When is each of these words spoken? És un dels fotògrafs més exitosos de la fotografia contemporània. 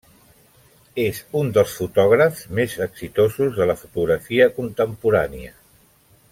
És 1.03 1.19
un 1.41 1.51
dels 1.57 1.75
fotògrafs 1.81 2.49
més 2.61 2.79
exitosos 2.87 3.55
de 3.61 3.69
la 3.73 3.79
fotografia 3.85 4.51
contemporània. 4.59 5.57